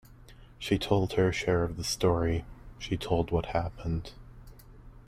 She 0.57 0.79
told 0.79 1.13
her 1.13 1.31
share 1.31 1.63
of 1.63 1.77
the 1.77 1.83
story— 1.83 2.43
she 2.79 2.97
told 2.97 3.29
what 3.29 3.45
happened. 3.45 4.13